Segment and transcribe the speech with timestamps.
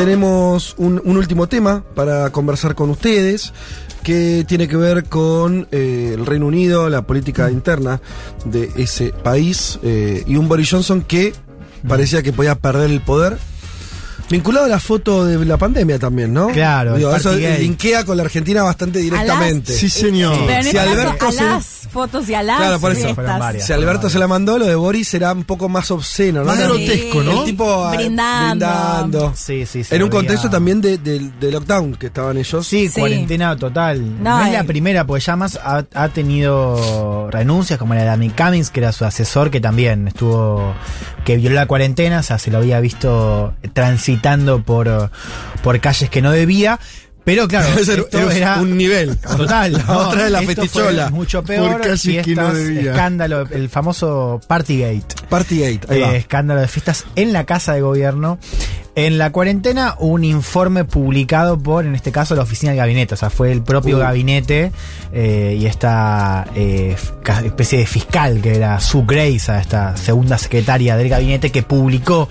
[0.00, 3.52] Tenemos un, un último tema para conversar con ustedes
[4.02, 8.00] que tiene que ver con eh, el Reino Unido, la política interna
[8.46, 11.34] de ese país eh, y un Boris Johnson que
[11.86, 13.36] parecía que podía perder el poder.
[14.30, 16.48] Vinculado a la foto de la pandemia también, ¿no?
[16.48, 19.72] Claro, Digo, eso linkea con la Argentina bastante directamente.
[19.72, 20.36] Sí, señor.
[20.46, 22.92] Pero en Si este caso, Alberto a se- las fotos y a las Claro, por
[22.92, 23.66] eso, varias.
[23.66, 26.46] Si Alberto se la mandó, lo de Boris será un poco más obsceno, ¿no?
[26.46, 27.40] Más grotesco, ¿no?
[27.40, 28.66] El tipo ah, Brindando.
[28.66, 29.32] brindando.
[29.36, 32.66] Sí, sí, se En un contexto también de, de- de lockdown que estaban ellos.
[32.66, 33.00] Sí, Sí.
[33.00, 34.22] cuarentena total.
[34.22, 34.64] No, No, es la eh.
[34.64, 38.92] primera, porque ya más ha, ha tenido renuncias, como la de Amy Cummings, que era
[38.92, 40.72] su asesor, que también estuvo,
[41.24, 43.54] que violó la cuarentena, o sea, se lo había visto
[44.62, 45.10] por,
[45.62, 46.78] por calles que no debía.
[47.22, 49.16] Pero claro, era- esto era era un nivel.
[49.18, 49.72] Total.
[49.72, 51.10] La no, otra es la fetichola.
[51.10, 51.80] Mucho peor.
[51.82, 52.90] Que no fiestas, debía.
[52.92, 55.16] escándalo, el famoso Partygate.
[55.28, 56.16] Partygate, ahí Eh, va.
[56.16, 58.38] escándalo de fiestas en la casa de gobierno.
[58.96, 63.14] En la cuarentena, un informe publicado por, en este caso, la oficina del gabinete.
[63.14, 64.00] O sea, fue el propio Uh.
[64.00, 64.72] gabinete
[65.12, 66.96] eh, y esta eh,
[67.44, 72.28] especie de fiscal que era Sue Grace, esta segunda secretaria del gabinete, que publicó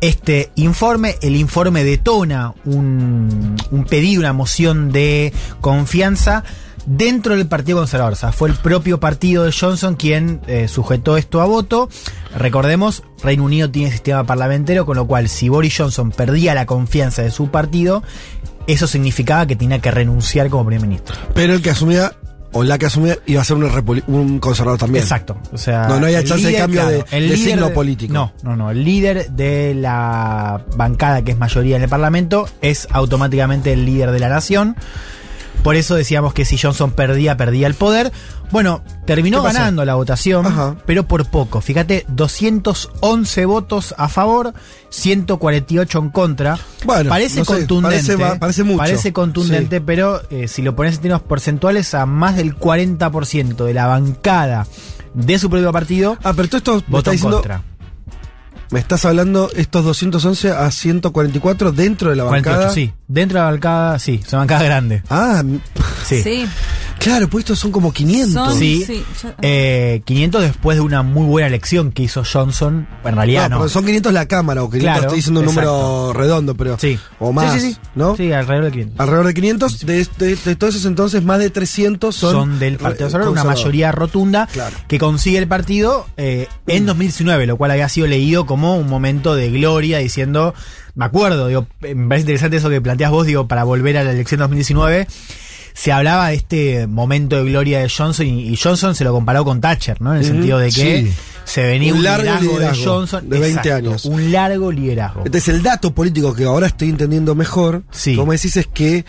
[0.00, 1.16] este informe.
[1.20, 6.42] El informe detona un, un pedido, una moción de confianza
[6.86, 8.12] dentro del Partido Conservador.
[8.12, 11.88] O sea, fue el propio partido de Johnson quien eh, sujetó esto a voto.
[12.36, 17.22] Recordemos, Reino Unido tiene sistema parlamentario, con lo cual si Boris Johnson perdía la confianza
[17.22, 18.02] de su partido,
[18.66, 21.16] eso significaba que tenía que renunciar como primer ministro.
[21.34, 22.12] Pero el que asumía,
[22.52, 25.02] o la que asumía, iba a ser un, conservador también.
[25.02, 25.38] Exacto.
[25.52, 28.12] O sea, No, no había chance de cambio de- el de signo político.
[28.12, 28.70] No, no, no.
[28.70, 34.10] El líder de la bancada, que es mayoría en el Parlamento, es automáticamente el líder
[34.12, 34.76] de la nación.
[35.62, 38.12] Por eso decíamos que si Johnson perdía, perdía el poder.
[38.50, 40.76] Bueno, terminó ganando la votación, Ajá.
[40.86, 41.60] pero por poco.
[41.60, 44.54] Fíjate, 211 votos a favor,
[44.88, 46.58] 148 en contra.
[46.84, 48.16] Bueno, parece no sé, contundente.
[48.38, 48.78] parece mucho.
[48.78, 53.74] Parece contundente, pero eh, si lo pones en términos porcentuales, a más del 40% de
[53.74, 54.66] la bancada
[55.14, 57.62] de su propio partido Ah, pero todo esto votó en contra.
[58.70, 62.74] me estás hablando estos 211 a 144 dentro de la 48, bancada.
[62.74, 62.92] sí.
[63.08, 65.02] Dentro de la bancada, sí, es una bancada grande.
[65.08, 65.42] Ah,
[66.06, 66.22] Sí.
[66.22, 66.46] Sí.
[66.98, 68.32] claro, pues estos son como 500.
[68.50, 72.86] Son- Sí, sí, yo- eh, 500 después de una muy buena elección que hizo Johnson.
[73.04, 76.54] En realidad No, son 500 la cámara o 500, Claro, estoy diciendo un número redondo,
[76.54, 76.98] pero Sí.
[77.18, 77.78] o más, Sí, sí, sí.
[77.94, 78.14] ¿no?
[78.16, 79.00] Sí, alrededor de 500.
[79.00, 82.76] Alrededor de 500, de, de, de todos esos entonces más de 300 son, son, del
[82.76, 84.76] Partido eh, Conservador, una mayoría rotunda Claro.
[84.86, 89.34] que consigue el partido eh, en 2019, lo cual había sido leído como un momento
[89.34, 90.54] de gloria, diciendo,
[90.94, 94.02] me acuerdo, digo, eh, me parece interesante eso que planteas vos, digo, para volver a
[94.04, 95.06] la elección 2019.
[95.72, 99.44] Se hablaba de este momento de gloria de Johnson y, y Johnson se lo comparó
[99.44, 100.10] con Thatcher, ¿no?
[100.12, 101.12] En el sentido de que sí.
[101.44, 104.04] se venía Un un, largo liderazgo, liderazgo de Johnson de 20 Exacto, años.
[104.06, 105.22] Un largo liderazgo.
[105.24, 108.16] Entonces el dato político que ahora estoy entendiendo mejor, Sí.
[108.16, 109.04] como decís, es que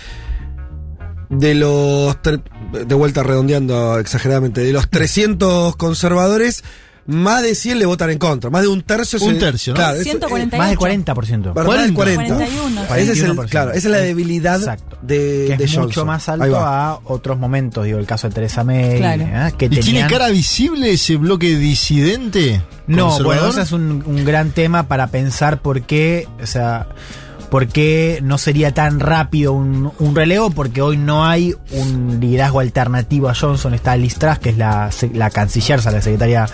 [1.29, 6.63] de los, de vuelta redondeando exageradamente, de los 300 conservadores,
[7.09, 9.19] más de 100 le votan en contra, más de un tercio.
[9.21, 9.77] Un se- tercio, ¿no?
[9.77, 10.57] Claro, 148.
[10.57, 11.53] Más del 40%.
[11.53, 12.35] Para más del 40.
[12.35, 12.81] 41.
[12.95, 13.49] Ese es el, 41%.
[13.49, 14.97] claro, esa es la debilidad Exacto.
[15.01, 16.07] de, que de es mucho Johnson.
[16.07, 19.23] más alto a otros momentos, digo, el caso de Teresa May, Claro.
[19.23, 19.53] ¿eh?
[19.57, 22.61] que ¿Y tiene cara visible ese bloque disidente?
[22.87, 26.87] No, bueno, ese es un, un gran tema para pensar por qué, o sea,
[27.49, 32.59] por qué no sería tan rápido un, un relevo, porque hoy no hay un liderazgo
[32.59, 34.89] alternativo a Johnson, está Liz Truss, que es la,
[35.31, 36.47] canciller, o sea, la secretaria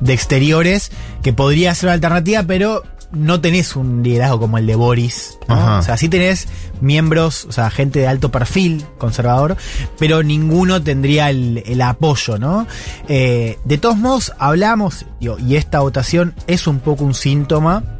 [0.00, 0.90] de Exteriores,
[1.22, 2.82] que podría ser una alternativa, pero
[3.12, 5.38] no tenés un liderazgo como el de Boris.
[5.48, 6.46] O sea, sí tenés
[6.80, 9.56] miembros, o sea, gente de alto perfil conservador,
[9.98, 12.66] pero ninguno tendría el, el apoyo, ¿no?
[13.08, 17.99] Eh, de todos modos, hablamos, digo, y esta votación es un poco un síntoma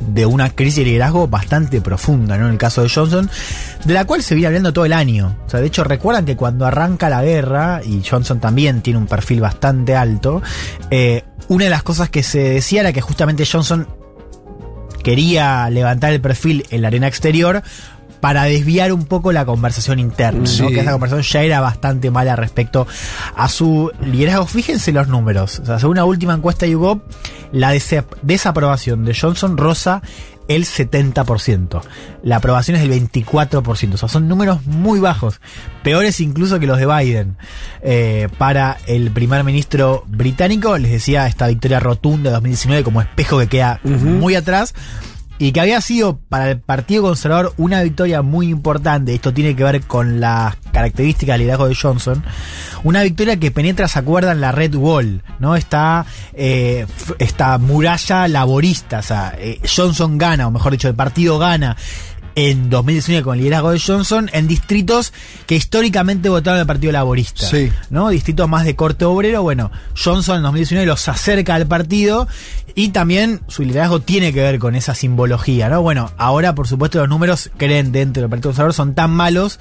[0.00, 2.46] de una crisis de liderazgo bastante profunda, ¿no?
[2.46, 3.30] En el caso de Johnson,
[3.84, 5.36] de la cual se viene hablando todo el año.
[5.46, 9.06] O sea, de hecho, recuerdan que cuando arranca la guerra, y Johnson también tiene un
[9.06, 10.42] perfil bastante alto,
[10.90, 13.86] eh, una de las cosas que se decía era que justamente Johnson
[15.02, 17.62] quería levantar el perfil en la arena exterior
[18.20, 20.68] para desviar un poco la conversación interna, ¿no?
[20.68, 22.86] Que esa conversación ya era bastante mala respecto
[23.34, 24.46] a su liderazgo.
[24.46, 25.58] Fíjense los números.
[25.60, 27.00] O sea, según una última encuesta de YouGov,
[27.52, 30.02] la desa- desaprobación de Johnson rosa
[30.48, 31.80] el 70%.
[32.24, 33.94] La aprobación es del 24%.
[33.94, 35.40] O sea, son números muy bajos.
[35.84, 37.36] Peores incluso que los de Biden.
[37.82, 43.38] Eh, para el primer ministro británico, les decía esta victoria rotunda de 2019 como espejo
[43.38, 44.74] que queda muy atrás
[45.40, 49.64] y que había sido para el Partido Conservador una victoria muy importante, esto tiene que
[49.64, 52.22] ver con las características del liderazgo de Johnson,
[52.84, 55.56] una victoria que penetra, se acuerdan, la Red Wall, ¿no?
[55.56, 56.04] Esta,
[56.34, 56.86] eh,
[57.18, 61.74] esta muralla laborista, o sea, eh, Johnson gana, o mejor dicho, el partido gana
[62.48, 65.12] en 2019 con el liderazgo de Johnson en distritos
[65.46, 67.46] que históricamente votaron al Partido Laborista.
[67.46, 67.70] Sí.
[67.90, 68.08] ¿no?
[68.08, 69.42] Distritos más de corte obrero.
[69.42, 69.70] Bueno,
[70.02, 72.28] Johnson en 2019 los acerca al partido
[72.74, 75.82] y también su liderazgo tiene que ver con esa simbología, ¿no?
[75.82, 79.58] Bueno, ahora por supuesto los números creen dentro del Partido Conservador son tan malos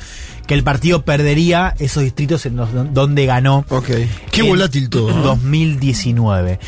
[0.47, 3.89] que el partido perdería esos distritos en los donde ganó Ok.
[4.31, 5.21] Qué volátil todo, ¿no?
[5.23, 6.59] 2019.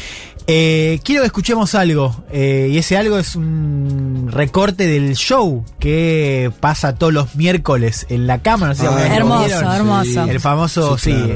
[0.47, 6.51] Eh, quiero que escuchemos algo, eh, y ese algo es un recorte del show que
[6.59, 8.73] pasa todos los miércoles en la cámara.
[8.79, 9.71] Ah, Hermoso, vieron.
[9.73, 10.23] hermoso.
[10.25, 11.35] El famoso, Sí, sí, claro.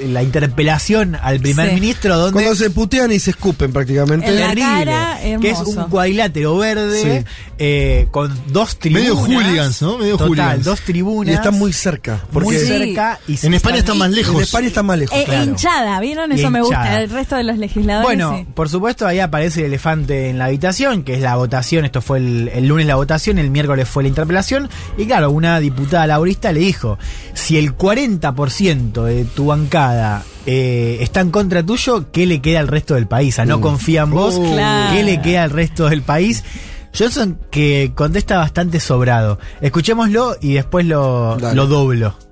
[0.00, 1.74] eh, la interpelación al primer Sí.
[1.74, 4.26] ministro, donde Cuando se putean y se escupen prácticamente.
[4.28, 7.32] En la terrible, cara, que es un cuadrilátero verde Sí.
[7.58, 9.04] eh, con dos tribunas.
[9.08, 9.98] Medio hooligans, ¿no?
[9.98, 10.64] Medio Total, hooligans.
[10.64, 11.32] dos tribunas.
[11.32, 12.24] Y están muy cerca.
[12.32, 12.66] Porque muy Sí.
[12.66, 13.18] cerca.
[13.28, 14.42] Y En España está más en lejos.
[14.42, 15.16] España está más lejos.
[15.16, 15.44] Eh, claro.
[15.44, 16.32] hinchada, ¿vieron?
[16.32, 17.00] Eso me gusta.
[17.02, 18.04] El resto de los legisladores.
[18.06, 18.45] Bueno, sí.
[18.54, 21.84] Por supuesto, ahí aparece el elefante en la habitación, que es la votación.
[21.84, 24.68] Esto fue el, el lunes la votación, el miércoles fue la interpelación.
[24.96, 26.98] Y claro, una diputada laborista le dijo:
[27.34, 32.68] si el 40% de tu bancada eh, está en contra tuyo, ¿qué le queda al
[32.68, 33.38] resto del país?
[33.38, 34.38] A no confía en vos.
[34.38, 34.94] Claro.
[34.94, 36.44] ¿qué le queda al resto del país?
[36.96, 39.38] Johnson que contesta bastante sobrado.
[39.60, 41.54] Escuchémoslo y después lo, Dale.
[41.54, 42.25] lo doblo.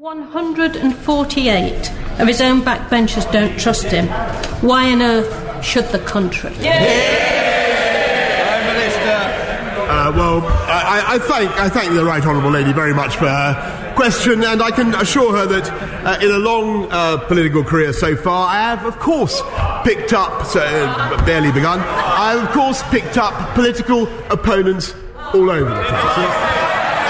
[0.00, 4.06] 148 of his own backbenchers don't trust him.
[4.66, 6.48] Why on earth should the country?
[9.92, 13.28] Uh, well, I, I- I thank I thank the right honourable lady very much for
[13.28, 15.70] her question, and I can assure her that
[16.06, 19.42] uh, in a long uh, political career so far, I have of course
[19.84, 21.80] picked up, so, uh, barely begun.
[21.80, 24.94] I have of course picked up political opponents
[25.34, 26.46] all over the place.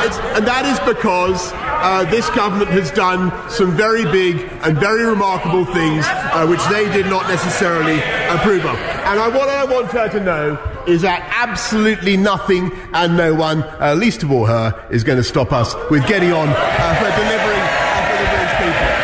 [0.03, 5.05] It's, and that is because uh, this government has done some very big and very
[5.05, 7.99] remarkable things uh, which they did not necessarily
[8.29, 8.77] approve of.
[8.77, 13.63] And I, what I want her to know is that absolutely nothing and no one,
[13.81, 17.11] uh, least of all her, is going to stop us with getting on uh, for
[17.21, 19.01] delivering uh, for the British people.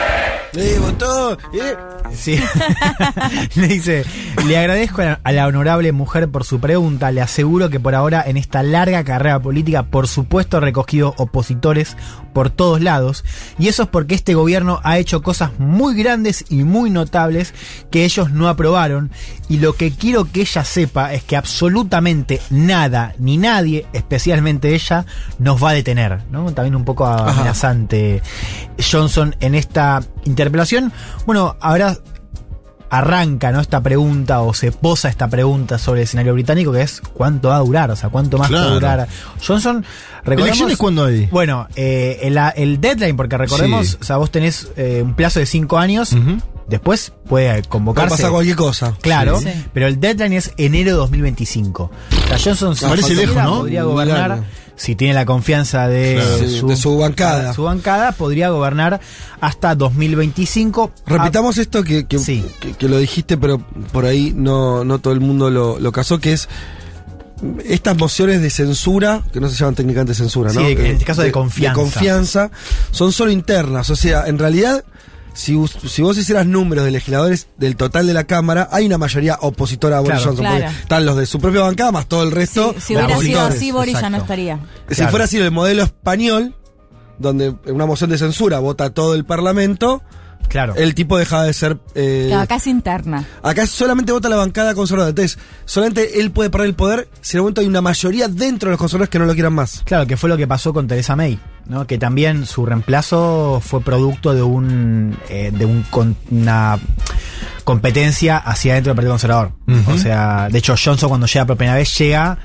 [0.80, 1.95] Votó, eh.
[2.14, 2.38] Sí.
[3.54, 4.04] le dice,
[4.46, 7.10] le agradezco a la, honorable mujer por su pregunta.
[7.10, 11.96] Le aseguro que por ahora en esta larga carrera política, por supuesto, he recogido opositores
[12.32, 13.24] por todos lados.
[13.58, 17.54] Y eso es porque este gobierno ha hecho cosas muy grandes y muy notables
[17.90, 19.10] que ellos no aprobaron.
[19.48, 25.06] Y lo que quiero que ella sepa es que absolutamente nada ni nadie, especialmente ella,
[25.38, 26.20] nos va a detener.
[26.30, 26.52] ¿no?
[26.52, 28.22] También un poco amenazante
[28.78, 30.92] Johnson en esta interpelación.
[31.24, 31.96] Bueno, habrá
[32.88, 33.60] arranca ¿no?
[33.60, 37.56] esta pregunta o se posa esta pregunta sobre el escenario británico que es cuánto va
[37.56, 39.08] a durar, o sea, cuánto más va a durar
[39.44, 39.84] Johnson.
[40.18, 41.26] Recordemos, ¿Elecciones cuándo hay?
[41.26, 43.96] Bueno, eh, el, el deadline, porque recordemos, Sí.
[44.00, 46.14] o sea, vos tenés eh, un plazo de cinco años,
[46.68, 48.10] después puede Puede convocarse.
[48.16, 48.94] pasar cualquier cosa.
[49.00, 49.48] Claro, Sí.
[49.72, 51.82] pero el deadline es enero de 2025.
[51.90, 53.58] O sea, Johnson si Parece lejos, ¿no?
[53.58, 54.42] podría gobernar.
[54.76, 56.68] Si tiene la confianza de, Claro.
[56.68, 57.54] De su bancada.
[57.54, 59.00] Su bancada podría gobernar
[59.40, 60.92] hasta 2025.
[61.06, 62.44] Repitamos esto que, que, Sí.
[62.60, 63.58] que- que lo dijiste, pero
[63.92, 66.48] por ahí no, no todo el mundo lo, lo casó, que es
[67.66, 70.60] estas mociones de censura, que no se llaman técnicamente censura, ¿no?
[70.60, 71.74] Sí, en Eh, este caso de confianza.
[71.80, 72.50] confianza,
[72.92, 73.90] son solo internas.
[73.90, 74.84] O sea, en realidad,
[75.36, 78.98] si, vos- si vos hicieras números de legisladores del total de la Cámara, hay una
[78.98, 80.30] mayoría opositora a Boris Claro.
[80.30, 80.44] Johnson.
[80.46, 80.64] Claro.
[80.64, 82.72] porque están los de su propia bancada, más todo el resto.
[82.74, 84.58] Sí, si hubiera sido así, Boris ya no estaría.
[84.88, 85.10] Si Claro.
[85.10, 86.54] fuera así el modelo español,
[87.18, 90.02] donde en una moción de censura vota todo el Parlamento,
[90.48, 90.74] Claro.
[90.76, 91.78] el tipo deja de ser.
[91.94, 93.24] eh, Claro, acá es interna.
[93.42, 95.10] acá solamente vota la bancada conservadora.
[95.10, 98.68] Entonces, solamente él puede perder el poder si en algún momento hay una mayoría dentro
[98.68, 99.82] de los conservadores que no lo quieran más.
[99.84, 101.86] Claro, que fue lo que pasó con Teresa May, ¿no?
[101.86, 106.78] Que también su reemplazo fue producto de un eh, de un con- una
[107.64, 109.52] competencia hacia dentro del Partido Conservador.
[109.92, 112.38] O sea, de hecho Johnson cuando llega por primera vez llega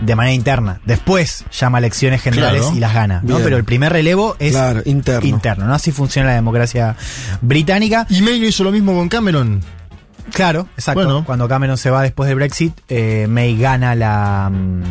[0.00, 0.80] de manera interna.
[0.84, 2.76] Después llama a elecciones generales Claro.
[2.76, 3.34] y las gana, ¿no?
[3.36, 3.42] Bien.
[3.44, 5.66] Pero el primer relevo es Claro, interno.
[5.66, 5.74] ¿no?
[5.74, 6.96] Así funciona la democracia
[7.40, 8.06] británica.
[8.10, 9.60] Y May no hizo lo mismo con Cameron.
[10.32, 11.04] Claro, exacto.
[11.04, 11.24] Bueno.
[11.24, 14.50] Cuando Cameron se va después del Brexit, eh, May gana la.
[14.52, 14.82] mm,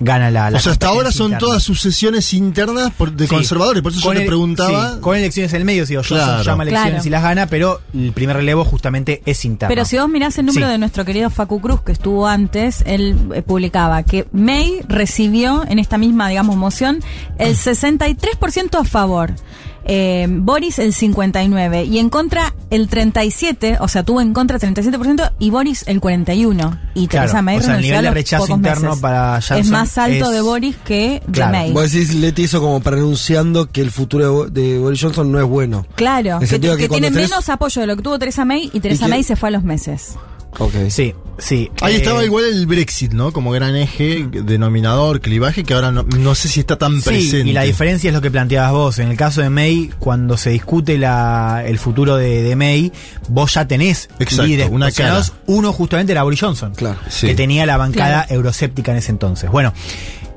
[0.00, 0.50] gana la.
[0.50, 1.38] la o sea, hasta ahora son interna.
[1.38, 3.34] todas sucesiones internas por- de Sí.
[3.34, 3.82] conservadores.
[3.82, 4.94] Por eso yo Con le el- preguntaba.
[4.94, 6.42] sí, con elecciones en el medio, digo, Johnson Claro.
[6.42, 7.06] llama elecciones Claro.
[7.06, 9.70] y las gana, pero el primer relevo justamente es interno.
[9.72, 10.72] Pero si vos mirás el número Sí.
[10.72, 15.78] de nuestro querido Facu Cruz, que estuvo antes, él eh, publicaba que May recibió en
[15.78, 16.98] esta misma, digamos, moción
[17.38, 19.34] el 63% a favor.
[19.86, 24.62] Eh, Boris el 59% y en contra el 37%, o sea, tuvo en contra el
[24.74, 26.78] 37% y Boris el 41%.
[26.94, 29.02] Y Claro, Teresa May o sea, el nivel de rechazo interno meses.
[29.02, 31.52] para Johnson Es más alto es- de Boris que Claro.
[31.52, 31.72] de May.
[31.72, 35.30] Vos decís, Leti hizo como para renunciando que el futuro de, Bo- de Boris Johnson
[35.32, 35.86] no es bueno.
[35.96, 39.04] Claro, que, que tiene tenés- menos apoyo de lo que tuvo Teresa May y Teresa
[39.06, 40.14] que- May se fue a los meses.
[40.58, 40.72] Ok.
[40.88, 41.70] Sí, sí.
[41.80, 43.32] Ahí eh, estaba igual el Brexit, ¿no?
[43.32, 47.48] Como gran eje, denominador, clivaje, que ahora no, no sé si está tan Sí, presente.
[47.50, 48.98] y la diferencia es lo que planteabas vos.
[48.98, 52.92] En el caso de May, cuando se discute la, el futuro de, de May,
[53.28, 55.22] vos ya tenés Exacto, líderes una cara.
[55.46, 57.26] Uno justamente era Boris Johnson, Claro, sí.
[57.26, 58.34] que tenía la bancada Claro.
[58.34, 59.50] euroscéptica en ese entonces.
[59.50, 59.72] Bueno,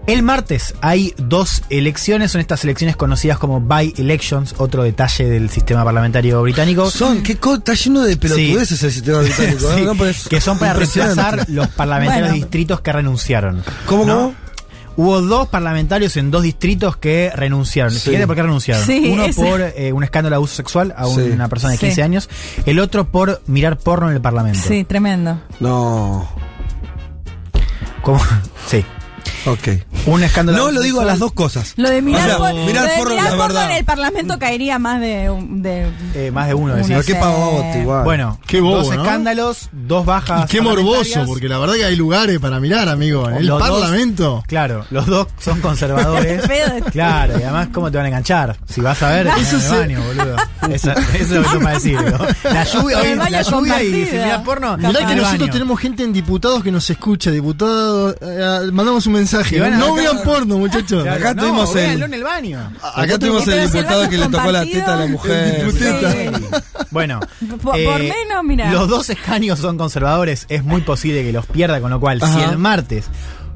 [0.08, 5.84] el martes hay dos elecciones, son estas elecciones conocidas como by-elections, otro detalle del sistema
[5.84, 6.90] parlamentario británico.
[6.90, 9.68] Son, qué co- está lleno de pelotudeces el sistema británico.
[9.76, 9.94] Sí, ¿no?
[9.94, 12.36] No, pues, que son para reemplazar los parlamentarios Bueno.
[12.44, 13.64] distritos que renunciaron.
[13.86, 14.16] ¿Cómo, ¿no?
[14.16, 14.34] cómo?
[15.00, 17.94] Hubo dos parlamentarios en dos distritos que renunciaron.
[17.94, 18.10] Sí.
[18.10, 18.84] Fíjate por qué renunciaron.
[18.84, 19.40] Sí, Uno ese.
[19.44, 21.20] por eh, un escándalo de abuso sexual a Sí.
[21.22, 21.86] una persona de Sí.
[21.86, 22.30] 15 años.
[22.66, 24.60] El otro por mirar porno en el parlamento.
[24.68, 25.40] Sí, tremendo.
[25.60, 26.28] No.
[28.02, 28.20] ¿Cómo?
[28.68, 28.84] Sí.
[29.46, 29.68] Ok.
[30.08, 30.58] Un escándalo.
[30.58, 31.74] No lo digo a las dos cosas.
[31.78, 33.66] Lo de mirar, O sea, por- mirar lo de porno, mirar la verdad.
[33.72, 35.30] en el Parlamento caería más de...
[35.50, 36.76] de Eh, más de uno.
[36.88, 38.04] Pero qué pavote, igual.
[38.04, 39.04] Bueno, Qué bobo, dos ¿no?
[39.04, 40.46] escándalos, dos bajas.
[40.46, 43.30] Y qué morboso, porque la verdad que hay lugares para mirar, amigo.
[43.30, 44.44] En el Los dos- Parlamento.
[44.48, 46.42] Claro, los dos son conservadores.
[46.92, 48.58] Claro, y además, ¿cómo te van a enganchar?
[48.68, 50.36] Si vas a ver, Eso en el baño, boludo.
[50.72, 52.18] Esa- eso es lo que tú me decir, ¿no?
[52.52, 54.78] La lluvia, hoy, la lluvia y si miras porno.
[54.78, 55.52] Mirá que nosotros baño.
[55.54, 58.16] tenemos gente en diputados que nos escucha, diputados.
[58.22, 59.60] eh, mandamos un mensaje.
[59.60, 61.04] No acá- vean porno, muchachos.
[61.04, 62.72] Claro, Acá no, tuvimos el- en el baño.
[62.96, 65.72] Acá tuvimos el diputado que le tocó la teta a la mujer.
[65.72, 65.86] Sí.
[66.92, 67.20] Bueno,
[67.62, 68.72] Por- por menos, mirá.
[68.72, 72.40] Los dos escaños son conservadores, es muy posible que los pierda, con lo cual, si
[72.42, 73.06] el martes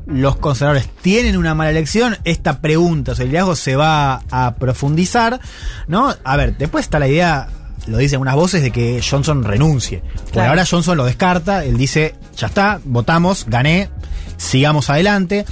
[0.06, 5.40] los conservadores tienen una mala elección, esta pregunta sobre el liderazgo se va a profundizar,
[5.88, 6.14] ¿no?
[6.24, 7.48] A ver, después está la idea,
[7.88, 10.00] lo dicen unas voces, de que Johnson renuncie.
[10.00, 10.50] Por Claro.
[10.50, 13.90] ahora Johnson lo descarta, él dice, ya está, votamos, gané,
[14.38, 15.46] sigamos adelante.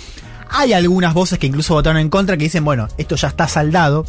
[0.52, 4.06] Hay algunas voces que incluso votaron en contra que dicen, bueno, esto ya está saldado.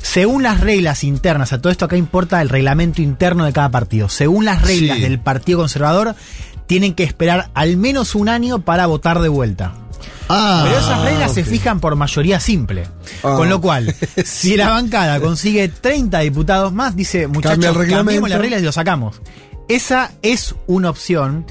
[0.00, 4.08] Según las reglas internas, a todo esto acá importa el reglamento interno de cada partido.
[4.08, 5.02] Según las reglas Sí.
[5.02, 6.14] del Partido Conservador,
[6.66, 9.74] tienen que esperar al menos un año para votar de vuelta.
[10.28, 12.86] Ah, Pero esas reglas se fijan por mayoría simple.
[13.22, 13.34] Ah.
[13.36, 13.94] Con lo cual,
[14.24, 19.20] si la bancada consigue 30 diputados más, dice, muchachos, cambiemos las reglas y lo sacamos.
[19.68, 21.46] Esa es una opción.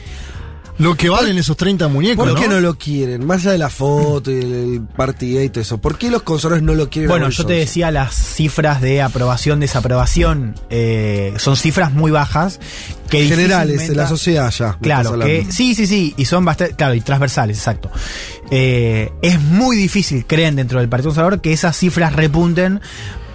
[0.79, 3.25] Lo que valen esos 30 muñecos, ¿Por qué no lo quieren?
[3.25, 5.77] Más allá de la foto y el, el partida y todo eso.
[5.77, 7.09] ¿Por qué los conservadores no lo quieren?
[7.09, 12.59] Bueno, yo te decía las cifras de aprobación, desaprobación, eh, son cifras muy bajas.
[13.09, 14.77] Que Generales, de la sociedad ya.
[14.81, 17.91] Claro, que sí, sí, sí, y son bastante, claro, y transversales, exacto.
[18.49, 22.81] Eh, es muy difícil, creen dentro del Partido Conservador, que esas cifras repunten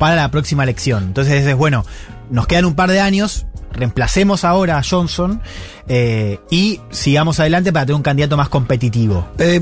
[0.00, 1.04] para la próxima elección.
[1.04, 1.84] Entonces es bueno,
[2.30, 3.46] nos quedan un par de años,
[3.78, 5.40] reemplacemos ahora a Johnson
[5.88, 9.28] eh, y sigamos adelante para tener un candidato más competitivo.
[9.38, 9.60] Eh,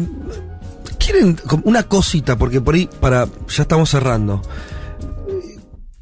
[0.99, 2.37] ¿Quieren una cosita?
[2.37, 4.42] Porque por ahí, para ya estamos cerrando.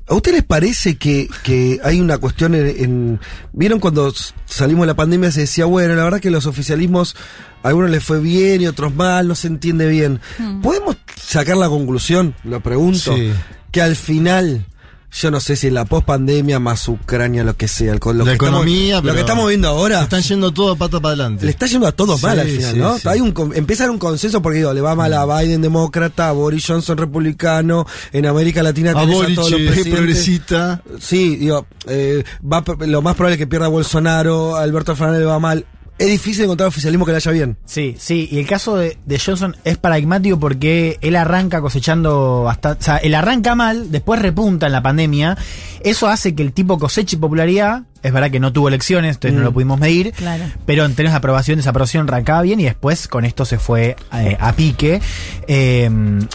[0.06, 3.21] ¿A ustedes les parece que, que hay una cuestión en, en-
[3.54, 4.12] ¿Vieron cuando
[4.44, 7.16] salimos de la pandemia se decía, bueno, la verdad que los oficialismos,
[7.62, 10.21] a algunos les fue bien y otros mal, no se entiende bien?
[10.62, 13.33] ¿Podemos sacar la conclusión, lo pregunto, Sí.
[13.71, 14.66] que al final,
[15.14, 18.25] yo no sé si en la pospandemia más Ucrania, lo que sea, el- lo, La
[18.25, 21.44] que, economía, estamos, lo que estamos viendo ahora, Se están yendo todo pata para adelante.
[21.44, 22.99] le está yendo a todos Sí, mal al final, sí, ¿no?
[22.99, 23.09] sí.
[23.09, 26.28] Hay un, con- empieza a un consenso porque digo, le va mal a Biden demócrata,
[26.28, 29.94] a Boris Johnson republicano, en América Latina a tenés Boric, todos los eh, presidentes.
[29.94, 30.83] progresista.
[31.00, 35.26] Sí, digo, eh, va, a lo más probable es que pierda Bolsonaro, Alberto Fernández le
[35.26, 35.64] va mal.
[35.97, 37.57] Es difícil encontrar oficialismo que le haya bien.
[37.67, 42.81] Sí, sí, y el caso de, de Johnson es paradigmático porque él arranca cosechando bastante,
[42.81, 45.39] o sea, él arranca mal, después repunta en la pandemia,
[45.85, 49.43] eso hace que el tipo coseche popularidad, es verdad que no tuvo elecciones, entonces no
[49.43, 49.45] Mm.
[49.45, 50.45] lo pudimos medir, Claro.
[50.67, 54.37] pero en términos de aprobación, desaprobación arrancaba bien y después con esto se fue eh,
[54.41, 55.01] a pique.
[55.47, 55.89] Eh,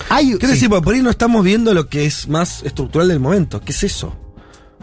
[0.10, 0.54] hay, Quiero sí.
[0.54, 3.60] decir, porque por ahí no estamos viendo lo que es más estructural del momento.
[3.60, 4.16] ¿Qué es eso?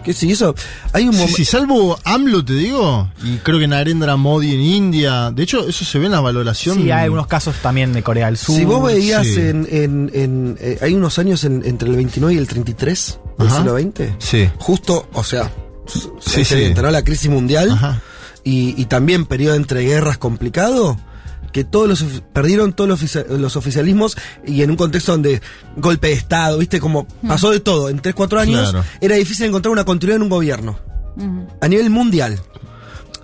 [0.06, 0.54] ¿Qué es eso?
[0.92, 1.36] Hay un Sí, momento.
[1.36, 5.32] sí, salvo AMLO, te digo, y creo que Narendra Modi en India.
[5.32, 6.76] De hecho, eso se ve en la valoración.
[6.76, 8.54] Sí, hay algunos casos también de Corea del Sur.
[8.56, 9.40] Si vos veías sí.
[9.40, 13.50] en, en, en, eh, hay unos años en- entre el 29 y el 33 del
[13.50, 14.48] siglo XX, Sí.
[14.58, 15.50] justo, o sea,
[15.86, 16.64] Sí, se sí.
[16.64, 18.00] enteró la crisis mundial Ajá.
[18.44, 20.96] y, y también periodo de entreguerras complicado,
[21.56, 24.14] que todos los perdieron todos los, los oficialismos
[24.46, 25.40] y en un contexto donde
[25.78, 27.88] golpe de Estado, viste, como pasó de todo.
[27.88, 28.84] En 3, 4 años Claro.
[29.00, 30.78] era difícil encontrar una continuidad en un gobierno.
[31.62, 32.38] A nivel mundial.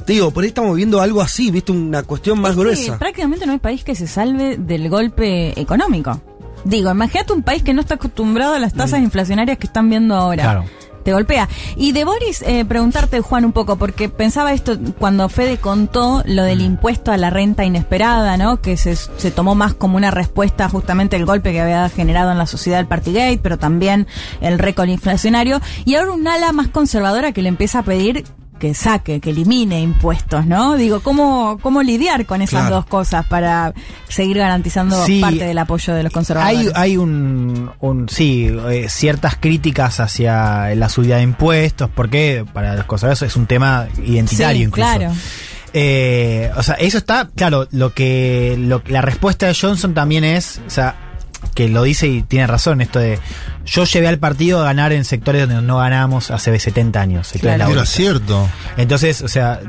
[0.06, 2.98] Te digo, por ahí estamos viendo algo así, viste, una cuestión más Es que gruesa.
[2.98, 6.22] prácticamente no hay país que se salve del golpe económico.
[6.64, 10.14] Digo, imagínate un país que no está acostumbrado a las tasas inflacionarias que están viendo
[10.14, 10.42] ahora.
[10.42, 10.64] Claro.
[11.04, 11.48] Te golpea.
[11.76, 16.44] Y de Boris, eh, preguntarte, Juan, un poco, porque pensaba esto cuando Fede contó lo
[16.44, 18.60] del impuesto a la renta inesperada, ¿no?
[18.60, 22.38] Que se, se tomó más como una respuesta justamente al golpe que había generado en
[22.38, 24.06] la sociedad el Partygate, pero también
[24.40, 25.60] el récord inflacionario.
[25.84, 28.24] Y ahora un ala más conservadora que le empieza a pedir
[28.62, 30.76] que saque, que elimine impuestos, ¿no?
[30.76, 32.76] Digo, ¿cómo, cómo lidiar con esas Claro.
[32.76, 33.74] dos cosas para
[34.08, 35.20] seguir garantizando Sí.
[35.20, 36.68] parte del apoyo de los conservadores?
[36.68, 42.76] Hay, hay un, un- sí, eh, ciertas críticas hacia la subida de impuestos, porque para
[42.76, 44.88] los conservadores es un tema identitario Sí, incluso.
[44.96, 45.12] claro.
[45.74, 50.60] Eh, o sea, eso está, claro, lo que, lo, la respuesta de Johnson también es,
[50.66, 51.01] o sea,
[51.54, 53.18] que lo dice y tiene razón, esto de,
[53.64, 57.32] yo llevé al partido a ganar en sectores donde no ganamos hace 70 años.
[57.40, 57.70] Claro.
[57.70, 58.48] Era cierto.
[58.76, 59.60] Entonces, o sea,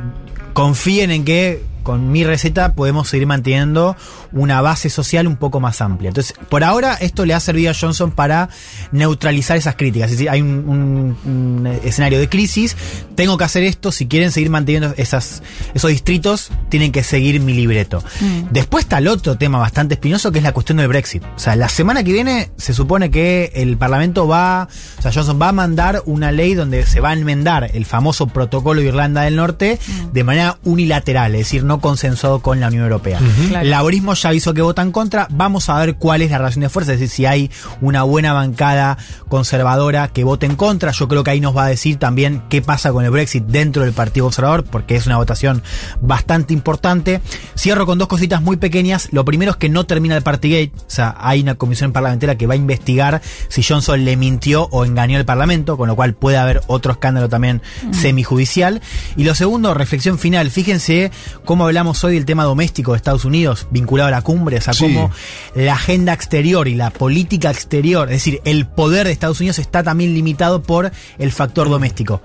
[0.53, 3.95] confíen en que con mi receta podemos seguir manteniendo
[4.31, 6.07] una base social un poco más amplia.
[6.09, 8.49] Entonces, por ahora esto le ha servido a Johnson para
[8.91, 10.07] neutralizar esas críticas.
[10.11, 12.75] Es decir, hay un, un- un escenario de crisis,
[13.15, 17.53] tengo que hacer esto, si quieren seguir manteniendo esas, esos distritos, tienen que seguir mi
[17.53, 18.03] libreto.
[18.51, 21.23] Después está el otro tema bastante espinoso que es la cuestión del Brexit.
[21.35, 25.39] O sea, la semana que viene se supone que el Parlamento va, o sea, Johnson
[25.41, 29.21] va a mandar una ley donde se va a enmendar el famoso protocolo de Irlanda
[29.23, 29.79] del Norte
[30.11, 33.19] de manera unilateral, es decir, no consensuado con la Unión Europea.
[33.47, 33.65] Claro.
[33.65, 36.61] El laborismo ya avisó que vota en contra, vamos a ver cuál es la relación
[36.61, 37.51] de fuerza, es decir, si hay
[37.81, 38.97] una buena bancada
[39.29, 42.61] conservadora que vote en contra, yo creo que ahí nos va a decir también qué
[42.61, 45.63] pasa con el Brexit dentro del Partido Conservador, porque es una votación
[46.01, 47.21] bastante importante.
[47.57, 49.09] Cierro con dos cositas muy pequeñas.
[49.11, 52.47] Lo primero es que no termina el Partygate, o sea, hay una comisión parlamentaria que
[52.47, 56.37] va a investigar si Johnson le mintió o engañó al Parlamento, con lo cual puede
[56.37, 58.81] haber otro escándalo también semijudicial.
[59.15, 61.11] Y lo segundo, reflexión final, fíjense
[61.45, 64.73] cómo hablamos hoy del tema doméstico de Estados Unidos, vinculado a la cumbre, o sea,
[64.73, 64.85] Sí.
[64.85, 65.11] cómo
[65.55, 69.83] la agenda exterior y la política exterior, es decir, el poder de Estados Unidos está
[69.83, 72.21] también limitado por el factor doméstico.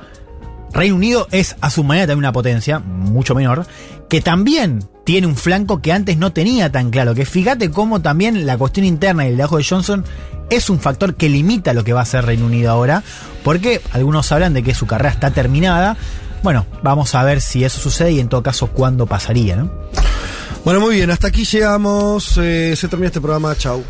[0.72, 3.66] Reino Unido es a su manera también una potencia, mucho menor,
[4.10, 7.14] que también tiene un flanco que antes no tenía tan claro.
[7.14, 10.04] Que fíjate cómo también la cuestión interna y el liderazgo de Johnson
[10.50, 13.02] es un factor que limita lo que va a hacer Reino Unido ahora,
[13.44, 15.96] porque algunos hablan de que su carrera está terminada.
[16.42, 19.70] Bueno, vamos a ver si eso sucede y en todo caso cuándo pasaría, ¿no?
[20.64, 22.36] Bueno, muy bien, hasta aquí llegamos.
[22.38, 23.56] eh, se termina este programa.
[23.56, 23.82] Chau.